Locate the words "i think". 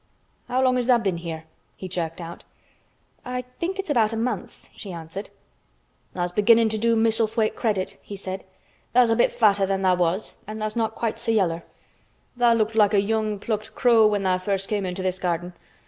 3.23-3.77